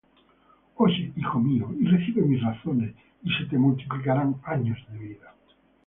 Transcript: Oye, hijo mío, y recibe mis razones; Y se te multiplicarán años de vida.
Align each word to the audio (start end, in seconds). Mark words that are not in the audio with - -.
Oye, 0.77 1.13
hijo 1.15 1.39
mío, 1.39 1.69
y 1.79 1.85
recibe 1.85 2.23
mis 2.23 2.41
razones; 2.41 2.95
Y 3.23 3.29
se 3.35 3.45
te 3.45 3.59
multiplicarán 3.59 4.35
años 4.47 4.79
de 4.89 4.97
vida. 4.97 5.35